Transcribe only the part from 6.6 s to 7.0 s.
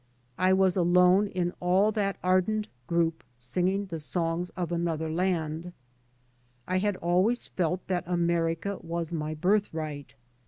I had